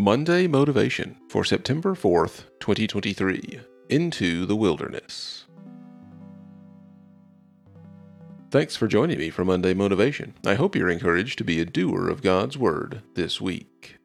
[0.00, 3.58] Monday Motivation for September 4th, 2023
[3.88, 5.46] Into the Wilderness.
[8.52, 10.34] Thanks for joining me for Monday Motivation.
[10.46, 13.96] I hope you're encouraged to be a doer of God's Word this week.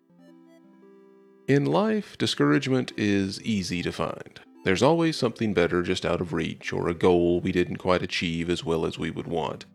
[1.47, 4.39] In life, discouragement is easy to find.
[4.63, 8.49] There's always something better just out of reach or a goal we didn't quite achieve
[8.49, 9.67] as well as we would want.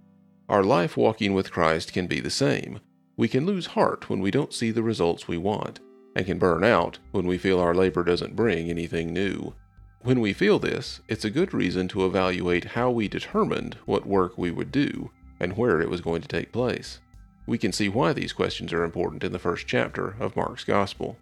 [0.48, 2.80] Our life walking with Christ can be the same.
[3.16, 5.78] We can lose heart when we don't see the results we want
[6.18, 9.54] and can burn out when we feel our labor doesn't bring anything new.
[10.02, 14.36] When we feel this, it's a good reason to evaluate how we determined what work
[14.36, 16.98] we would do and where it was going to take place.
[17.46, 21.16] We can see why these questions are important in the first chapter of Mark's Gospel.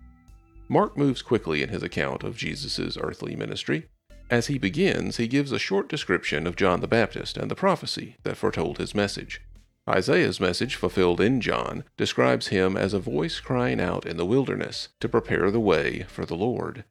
[0.67, 3.89] Mark moves quickly in his account of Jesus' earthly ministry.
[4.31, 8.17] As he begins, he gives a short description of John the Baptist and the prophecy
[8.23, 9.43] that foretold his message.
[9.89, 14.89] Isaiah's message, fulfilled in John, describes him as a voice crying out in the wilderness
[14.99, 16.85] to prepare the way for the Lord.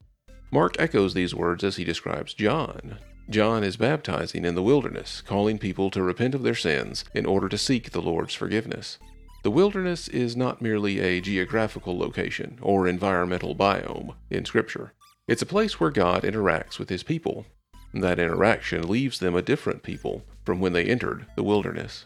[0.49, 2.99] Mark echoes these words as he describes John.
[3.29, 7.49] John is baptizing in the wilderness, calling people to repent of their sins in order
[7.49, 8.97] to seek the Lord's forgiveness.
[9.43, 14.93] The wilderness is not merely a geographical location or environmental biome in Scripture.
[15.27, 17.45] It's a place where God interacts with his people.
[17.93, 22.05] That interaction leaves them a different people from when they entered the wilderness.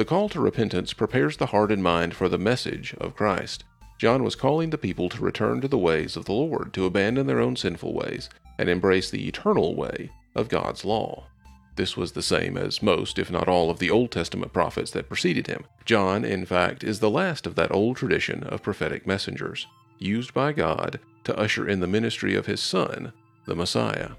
[0.00, 3.64] The call to repentance prepares the heart and mind for the message of Christ.
[3.98, 7.26] John was calling the people to return to the ways of the Lord, to abandon
[7.26, 11.26] their own sinful ways, and embrace the eternal way of God's law.
[11.76, 15.10] This was the same as most, if not all, of the Old Testament prophets that
[15.10, 15.66] preceded him.
[15.84, 19.66] John, in fact, is the last of that old tradition of prophetic messengers,
[19.98, 23.12] used by God to usher in the ministry of his Son,
[23.44, 24.12] the Messiah.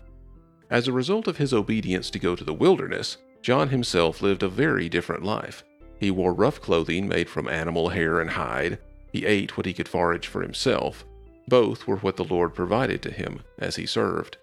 [0.70, 4.48] As a result of his obedience to go to the wilderness, John himself lived a
[4.48, 5.64] very different life.
[6.02, 8.80] He wore rough clothing made from animal hair and hide.
[9.14, 11.06] He ate what he could forage for himself.
[11.48, 14.38] Both were what the Lord provided to him as he served.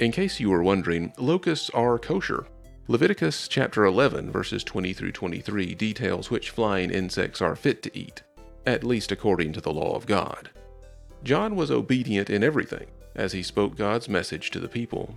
[0.00, 2.46] In case you were wondering, locusts are kosher.
[2.88, 8.22] Leviticus chapter 11 verses 20 through 23 details which flying insects are fit to eat,
[8.64, 10.48] at least according to the law of God.
[11.22, 15.14] John was obedient in everything as he spoke God's message to the people.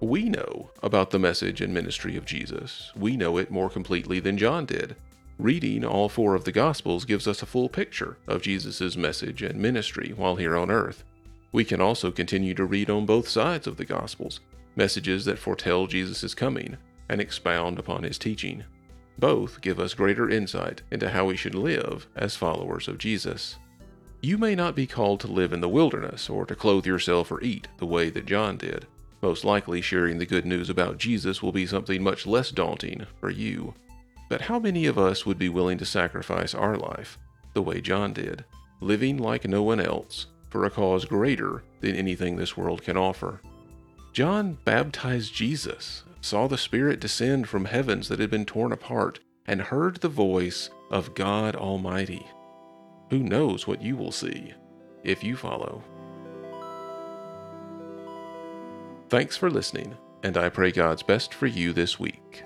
[0.00, 2.90] We know about the message and ministry of Jesus.
[2.96, 4.96] We know it more completely than John did.
[5.38, 9.60] Reading all four of the Gospels gives us a full picture of Jesus' message and
[9.60, 11.04] ministry while here on earth.
[11.52, 14.40] We can also continue to read on both sides of the Gospels,
[14.76, 16.78] messages that foretell Jesus' coming
[17.10, 18.64] and expound upon his teaching.
[19.18, 23.56] Both give us greater insight into how we should live as followers of Jesus.
[24.22, 27.42] You may not be called to live in the wilderness or to clothe yourself or
[27.42, 28.86] eat the way that John did.
[29.20, 33.28] Most likely, sharing the good news about Jesus will be something much less daunting for
[33.28, 33.74] you.
[34.28, 37.18] But how many of us would be willing to sacrifice our life
[37.54, 38.44] the way John did,
[38.80, 43.40] living like no one else for a cause greater than anything this world can offer?
[44.12, 49.60] John baptized Jesus, saw the Spirit descend from heavens that had been torn apart, and
[49.60, 52.26] heard the voice of God Almighty.
[53.10, 54.54] Who knows what you will see
[55.04, 55.84] if you follow?
[59.08, 62.42] Thanks for listening, and I pray God's best for you this week.